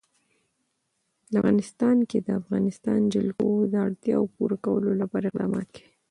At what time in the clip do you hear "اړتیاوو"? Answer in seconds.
3.87-4.31